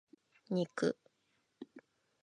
[0.59, 0.91] 肉